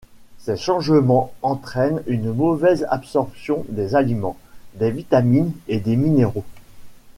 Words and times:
Ces 0.39 0.57
changements 0.57 1.31
entraînent 1.43 2.01
une 2.07 2.33
mauvaise 2.33 2.87
absorption 2.89 3.67
des 3.69 3.93
aliments, 3.93 4.35
des 4.73 4.89
vitamines 4.89 5.51
et 5.67 5.79
des 5.79 5.95
minéraux. 5.95 6.43